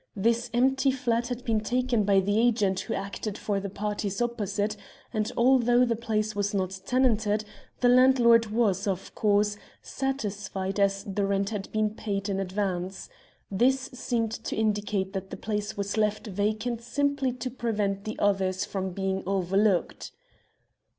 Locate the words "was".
6.35-6.55, 8.47-8.87, 15.77-15.95